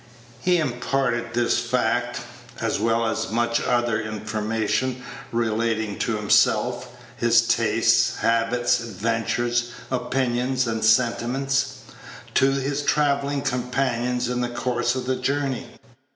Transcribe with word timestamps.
He 0.39 0.57
imparted 0.57 1.35
this 1.35 1.59
fact 1.59 2.21
as 2.59 2.79
well 2.79 3.05
as 3.05 3.29
much 3.29 3.61
other 3.61 4.01
information 4.01 5.03
relating 5.31 5.99
to 5.99 6.15
himself, 6.15 6.87
his 7.17 7.41
tastes, 7.47 8.15
habits, 8.15 8.79
adventures, 8.79 9.69
opinions, 9.91 10.65
and 10.65 10.83
sentiments 10.83 11.83
to 12.33 12.49
his 12.49 12.81
travelling 12.81 13.43
companions 13.43 14.27
in 14.27 14.41
the 14.41 14.49
course 14.49 14.95
of 14.95 15.05
the 15.05 15.17
journey. 15.17 15.67